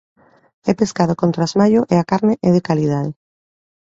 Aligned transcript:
É 0.71 0.73
pescado 0.79 1.13
con 1.19 1.29
trasmallo 1.35 1.81
e 1.93 1.95
a 1.97 2.07
carne 2.11 2.33
é 2.47 2.49
de 2.55 2.65
calidade. 2.67 3.11